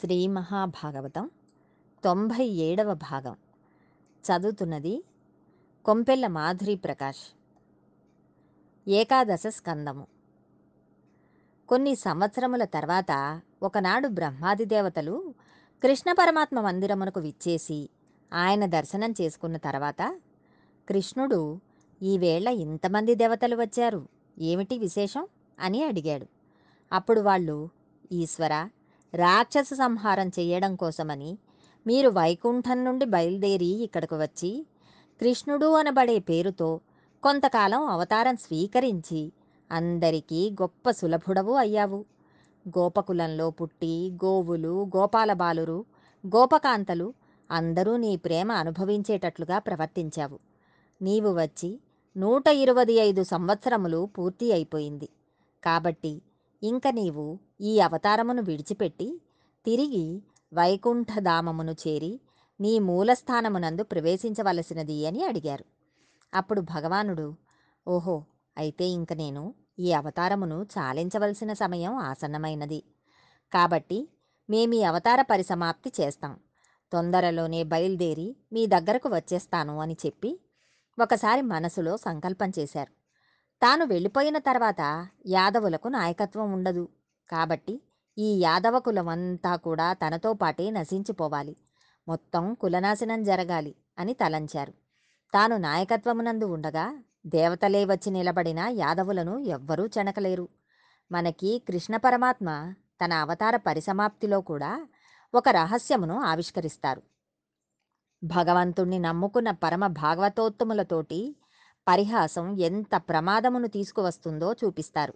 [0.00, 1.30] శ్రీ మహాభాగవతం
[2.04, 3.36] తొంభై ఏడవ భాగం.
[4.24, 5.04] చదువుతున్నది
[5.84, 7.36] కొంపెల్ల మాధురి ప్రకాష్.
[8.88, 10.06] ఏకాదశ స్కందము.
[11.68, 15.34] కొన్ని సంవత్సరముల తర్వాత ఒకనాడు బ్రహ్మాది దేవతలు
[15.82, 17.90] కృష్ణ పరమాత్మ మందిరమునకు విచ్చేసి
[18.32, 20.20] ఆయన దర్శనం చేసుకున్న తర్వాత
[20.88, 21.60] కృష్ణుడు
[22.02, 24.08] ఈవేళ ఇంతమంది దేవతలు వచ్చారు
[24.38, 25.26] ఏమిటి విశేషం?
[25.58, 26.26] అని అడిగాడు.
[26.92, 27.68] అప్పుడు వాళ్ళు
[28.12, 28.68] ఈశ్వర
[29.16, 31.38] రాక్షస సంహారం చేయడం కోసమని
[31.86, 34.66] మీరు వైకుంఠం నుండి బయలుదేరి ఇక్కడకు వచ్చి
[35.20, 36.80] కృష్ణుడు అనబడే పేరుతో
[37.22, 39.32] కొంతకాలం అవతారం స్వీకరించి
[39.70, 42.04] అందరికీ గొప్ప సులభుడవు అయ్యావు.
[42.66, 45.84] గోపకులంలో పుట్టి గోవులు గోపాలబాలురు
[46.24, 47.14] గోపకాంతలు
[47.50, 50.38] అందరూ నీ ప్రేమ అనుభవించేటట్లుగా ప్రవర్తించావు.
[51.02, 51.70] నీవు వచ్చి
[52.16, 55.08] నూట ఇరవై ఐదు సంవత్సరములు పూర్తి అయిపోయింది.
[55.64, 56.12] కాబట్టి
[56.62, 59.22] ఇంక నీవు ఈ అవతారమును విడిచిపెట్టి
[59.66, 62.20] తిరిగి వైకుంఠధామమును చేరి
[62.60, 65.64] నీ మూలస్థానమునందు ప్రవేశించవలసినది అని అడిగారు.
[66.34, 67.34] అప్పుడు భగవానుడు
[67.88, 68.24] ఓహో
[68.58, 72.84] అయితే ఇంక నేను ఈ అవతారమును చాలించవలసిన సమయం ఆసన్నమైనది.
[73.52, 74.08] కాబట్టి
[74.50, 76.40] మేమీ అవతార పరిసమాప్తి చేస్తాం.
[76.92, 80.40] తొందరలోనే బయలుదేరి మీ దగ్గరకు వచ్చేస్తాను అని చెప్పి
[80.98, 82.95] ఒకసారి మనసులో సంకల్పం చేశారు.
[83.62, 86.88] తాను వెళ్ళిపోయిన తర్వాత యాదవులకు నాయకత్వం ఉండదు.
[87.30, 87.80] కాబట్టి
[88.18, 91.56] ఈ యాదవ కులమంతా కూడా తనతో పాటే నశించిపోవాలి.
[92.08, 94.72] మొత్తం కులనాశనం జరగాలి అని తలంచారు.
[95.34, 100.48] తాను నాయకత్వమునందు ఉండగా దేవతలే వచ్చి నిలబడిన యాదవులను ఎవ్వరూ చెనకలేరు.
[101.12, 104.86] మనకి కృష్ణ పరమాత్మ తన అవతార పరిసమాప్తిలో కూడా
[105.34, 107.02] ఒక రహస్యమును ఆవిష్కరిస్తారు.
[108.24, 111.36] భగవంతుణ్ణి నమ్ముకున్న పరమ భాగవతోత్తములతోటి
[111.88, 115.14] పరిహాసం ఎంత ప్రమాదమును తీసుకువస్తుందో చూపిస్తారు.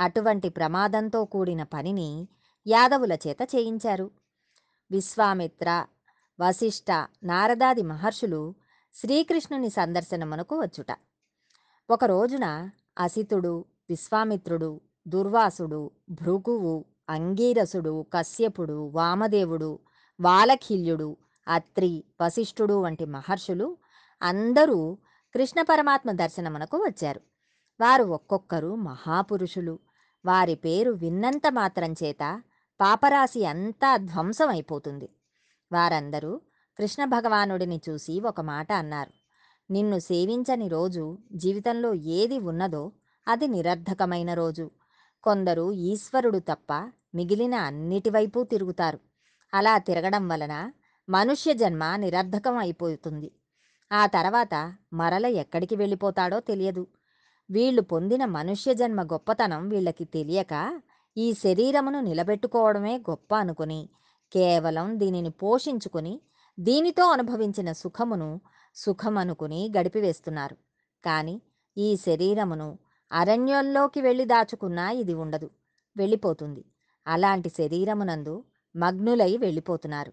[0.00, 2.28] అటువంటి ప్రమాదంతో కూడిన పనిని
[2.66, 4.10] యాదవుల చేత చేయించారు.
[4.90, 5.86] విశ్వామిత్ర
[6.40, 6.90] వశిష్ఠ
[7.24, 8.54] నారదాది మహర్షులు
[8.94, 10.96] శ్రీకృష్ణుని సందర్శనమునకు వచ్చుట.
[11.90, 19.78] ఒకరోజున అసితుడు విశ్వామిత్రుడు దుర్వాసుడు భృగువు అంగీరసుడు కశ్యపుడు వామదేవుడు
[20.20, 21.16] వాలఖిల్యుడు
[21.48, 23.76] అత్రి వశిష్ఠుడు వంటి మహర్షులు
[24.22, 24.98] అందరూ
[25.34, 27.20] కృష్ణ పరమాత్మ దర్శనమునకు వచ్చారు.
[27.80, 29.78] వారు ఒక్కొక్కరు మహాపురుషులు.
[30.26, 32.42] వారి పేరు విన్నంత మాత్రం చేత
[32.80, 35.08] పాపరాశి అంతా ధ్వంసం అయిపోతుంది
[35.72, 36.40] వారందరూ
[36.78, 39.12] కృష్ణ భగవానుడిని చూసి ఒక మాట అన్నారు.
[39.70, 42.92] నిన్ను సేవించని రోజు జీవితంలో ఏది ఉన్నదో
[43.28, 44.70] అది నిరర్ధకమైన రోజు.
[45.22, 46.72] కొందరు ఈశ్వరుడు తప్ప
[47.14, 48.98] మిగిలిన అన్నిటి వైపు తిరుగుతారు.
[49.54, 50.72] అలా తిరగడం వలన
[51.08, 53.30] మనుష్య జన్మ నిరర్ధకం అయిపోతుంది
[53.90, 54.54] ఆ తర్వాత
[54.92, 56.82] మరల ఎక్కడికి వెళ్ళిపోతాడో తెలియదు.
[57.50, 60.54] వీళ్ళు పొందిన మనుష్య జన్మ గొప్పతనం వీళ్ళకి తెలియక
[61.16, 63.80] ఈ శరీరమును నిలబెట్టుకోవడమే గొప్ప అనుకుని
[64.32, 66.14] కేవలం దీనిని పోషించుకుని
[66.58, 68.28] దీనితో అనుభవించిన సుఖమును
[68.76, 70.56] సుఖమనుకుని గడిపివేస్తున్నారు.
[71.04, 71.36] కానీ
[71.76, 72.68] ఈ శరీరమును
[73.10, 75.48] అరణ్యంలోకి వెళ్ళి దాచుకున్నా ఇది ఉండదు
[75.96, 76.62] వెళ్ళిపోతుంది.
[77.06, 78.34] అలాంటి శరీరమునందు
[78.74, 80.12] మగ్నులై వెళ్ళిపోతున్నారు.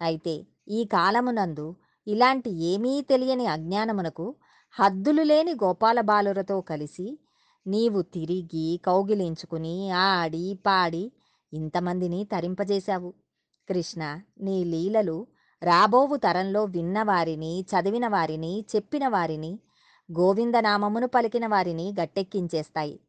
[0.00, 0.34] అయితే
[0.68, 1.66] ఈ కాలమునందు
[2.08, 4.34] ఇలాంటి ఏమీ తెలియని అజ్ఞానమునకు
[4.70, 7.18] హద్దులు లేని గోపాల బాలురతో కలిసి
[7.66, 11.12] నీవు తిరిగి కౌగిలించుకుని ఆడి పాడి
[11.52, 13.14] ఇంతమందిని తరింపజేశావు.
[13.68, 15.26] కృష్ణ నీ లీలలు
[15.62, 19.60] రాబోవు తరంలో విన్నవారిని చదివిన వారిని చెప్పిన వారిని
[20.12, 23.00] గోవిందనామమును పలికిన వారిని గట్టెక్కించేస్తాయి.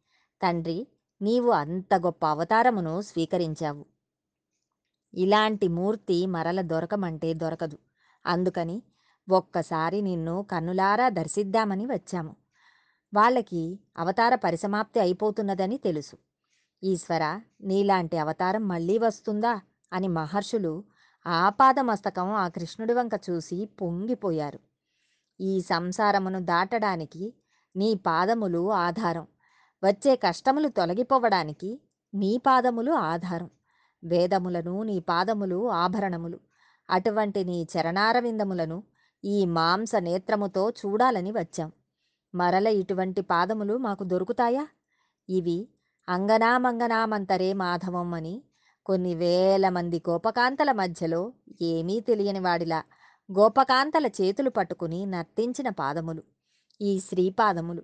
[0.41, 0.87] తండ్రి
[1.21, 3.85] నీవు అంత గొప్ప అవతారమును స్వీకరించావు.
[5.13, 7.77] ఇలాంటి మూర్తి మరల దొరకమంటే దొరకదు.
[8.25, 8.83] అందుకని
[9.29, 12.35] ఒక్కసారి నిన్ను కన్నులారా దర్శిద్దామని వచ్చాము.
[13.13, 16.15] వాళ్ళకి అవతార పరిసమాప్తి అయిపోతున్నదని తెలుసు.
[16.83, 19.61] ఈశ్వర నీలాంటి అవతారం మళ్ళీ వస్తుందా?
[19.93, 20.83] అని మహర్షులు
[21.27, 24.59] ఆపాదమస్తకం ఆ కృష్ణుడి వంక చూసి పొంగిపోయారు.
[25.41, 27.33] ఈ సంసారమును దాటడానికి
[27.75, 29.27] నీ పాదములు ఆధారం.
[29.83, 31.81] వచ్చే కష్టములు తొలగిపోవడానికి
[32.13, 33.49] నీ పాదములు ఆధారం.
[34.03, 36.39] వేదములను నీ పాదములు ఆభరణములు.
[36.89, 38.83] అటువంటి నీ చరణారవిందములను
[39.25, 41.71] ఈ మాంస నేత్రముతో చూడాలని వచ్చాం.
[42.35, 44.67] మరల ఇటువంటి పాదములు మాకు దొరుకుతాయా?
[45.29, 45.67] ఇవి
[46.09, 48.43] అంగనామంగనామంతరే మాధవం అని
[48.85, 52.83] కొన్ని వేల మంది గోపకాంతల మధ్యలో ఏమీ తెలియని వాడిలా
[53.31, 56.23] గోపకాంతల చేతులు పట్టుకుని నర్తించిన పాదములు.
[56.81, 57.83] ఈ శ్రీపాదములు.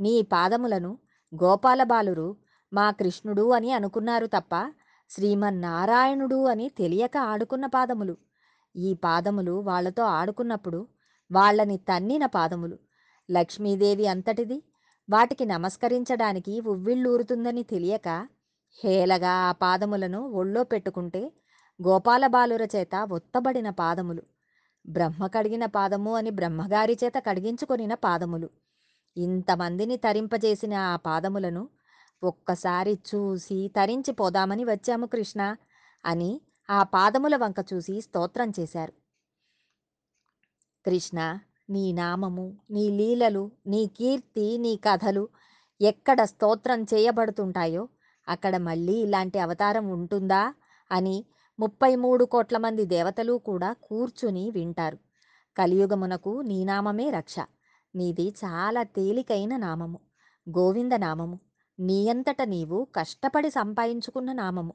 [0.00, 0.98] నీ పాదములను
[1.34, 2.36] గోపాలబాలురు
[2.72, 4.72] మా కృష్ణుడు అని అనుకున్నారు తప్ప
[5.10, 8.16] శ్రీమన్నారాయణుడు అని తెలియక ఆడుకున్న పాదములు.
[8.76, 10.86] ఈ పాదములు వాళ్ళతో ఆడుకున్నప్పుడు
[11.32, 12.78] వాళ్ళని తన్నిన పాదములు.
[13.30, 14.62] లక్ష్మీదేవి అంతటిది.
[15.10, 18.28] వాటికి నమస్కరించడానికి ఉవ్విళ్ళూరుతుందని తెలియక
[18.84, 21.32] హేలగా ఆ పాదములను ఒళ్ళో పెట్టుకుంటే
[21.80, 24.22] గోపాలబాలుర చేత ఒత్తబడిన పాదములు.
[24.86, 28.50] బ్రహ్మ కడిగిన పాదము అని బ్రహ్మగారి చేత కడిగించుకొనిన పాదములు.
[29.16, 31.68] ఇంతమందిని తరింపజేసిన ఆ పాదములను
[32.22, 35.56] ఒక్కసారి చూసి తరించి పోదామని వచ్చాము కృష్ణ
[36.04, 36.40] అని
[36.72, 38.92] ఆ పాదముల వంక చూసి స్తోత్రం చేశారు.
[40.86, 41.38] కృష్ణ
[41.70, 45.28] నీ నామము నీ లీలలు నీ కీర్తి నీ కథలు
[45.80, 47.88] ఎక్కడ స్తోత్రం చేయబడుతుంటాయో
[48.28, 50.54] అక్కడ మళ్ళీ ఇలాంటి అవతారం ఉంటుందా
[50.92, 51.24] అని
[51.60, 54.98] ముప్పై మూడు కోట్ల మంది దేవతలు కూడా కూర్చుని వింటారు.
[55.56, 57.34] కలియుగమునకు నీ నామమే రక్ష.
[57.94, 60.00] నీది చాలా తేలికైన నామము.
[60.50, 61.40] గోవింద నామము.
[61.80, 64.74] నీ అంతట నీవు కష్టపడి సంపాదించుకున్న నామము.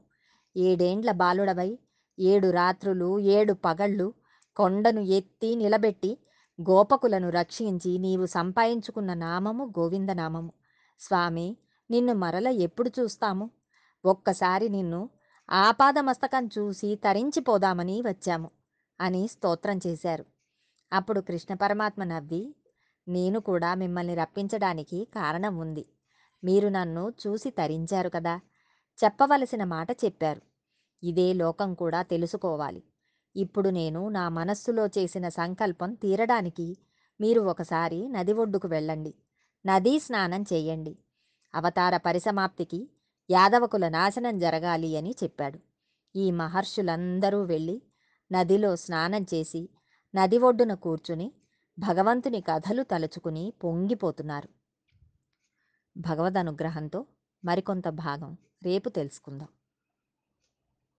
[0.58, 1.80] ఏడేండ్ల బాలుడవై
[2.20, 4.14] ఏడు రాత్రులు ఏడు పగళ్ళు
[4.56, 6.18] కొండను ఎత్తి నిలబెట్టి
[6.70, 10.54] గోపకులను రక్షించి నీవు సంపాదించుకున్న నామము గోవిందనామము
[11.00, 11.58] స్వామి
[11.92, 13.52] నిన్ను మరల ఎప్పుడు చూస్తాము?
[14.06, 15.10] ఒక్కసారి నిన్ను
[15.50, 18.52] ఆపాదమస్తకం చూసి తరించిపోదామని వచ్చాము
[19.02, 20.26] అని స్తోత్రం చేశారు.
[20.94, 22.56] అప్పుడు కృష్ణ పరమాత్మ నవ్వి
[23.08, 25.86] నేను కూడా మిమ్మల్ని రప్పించడానికి కారణం ఉంది.
[26.44, 28.40] మీరు నన్ను చూసి తరించారు కదా?
[29.04, 30.42] చెప్పవలసిన మాట చెప్పారు.
[31.04, 32.84] ఇదే లోకం కూడా తెలుసుకోవాలి.
[33.36, 36.78] ఇప్పుడు నేను నా మనస్సులో చేసిన సంకల్పం తీరడానికి
[37.22, 39.14] మీరు ఒకసారి నది ఒడ్డుకు వెళ్ళండి.
[39.66, 40.98] నదీ స్నానం చేయండి.
[41.56, 42.90] అవతార పరిసమాప్తికి
[43.32, 45.60] యాదవకుల నాశనం జరగాలి అని చెప్పాడు.
[46.16, 47.82] ఈ మహర్షులందరూ వెళ్ళి
[48.32, 49.70] నదిలో స్నానం చేసి
[50.16, 51.32] నది ఒడ్డున కూర్చుని
[51.80, 54.50] భగవంతుని కథలు తలుచుకుని పొంగిపోతున్నారు.
[55.98, 57.06] భగవద్ అనుగ్రహంతో
[57.46, 59.48] మరికొంత భాగం రేపు తెలుసుకుందాం.